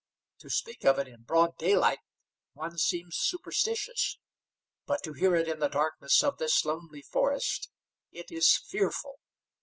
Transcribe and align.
To 0.39 0.49
speak 0.49 0.83
of 0.83 0.97
it 0.97 1.07
in 1.07 1.21
broad 1.21 1.59
daylight 1.59 1.99
one 2.53 2.79
seems 2.79 3.17
superstitious, 3.17 4.17
but 4.87 5.03
to 5.03 5.13
hear 5.13 5.35
it 5.35 5.47
in 5.47 5.59
the 5.59 5.67
darkness 5.67 6.23
of 6.23 6.39
this 6.39 6.65
lonely 6.65 7.03
forest, 7.03 7.69
it 8.11 8.31
is 8.31 8.57
fearful! 8.67 9.19